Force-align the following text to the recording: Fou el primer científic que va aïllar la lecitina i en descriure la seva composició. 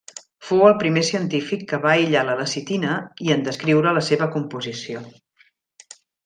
Fou 0.45 0.61
el 0.67 0.71
primer 0.77 1.01
científic 1.09 1.65
que 1.71 1.79
va 1.83 1.91
aïllar 1.91 2.23
la 2.29 2.37
lecitina 2.39 2.95
i 3.27 3.31
en 3.37 3.45
descriure 3.49 3.95
la 3.99 4.05
seva 4.09 4.29
composició. 4.39 5.05